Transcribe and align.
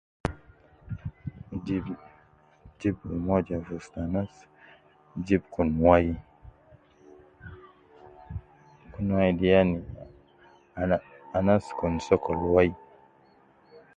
Jib 1.65 1.85
,jib 2.79 2.97
umoja 3.17 3.55
fi 3.65 3.71
ustu 3.79 3.97
anas, 4.05 4.33
jib 5.25 5.41
kun 5.53 5.69
wai, 5.85 6.07
kun 8.93 9.05
wai 9.15 9.31
de 9.39 9.47
yani 9.53 9.77
ana 10.81 10.95
anas 11.37 11.65
kun 11.79 11.93
sokol 12.07 12.39
wai 12.53 12.69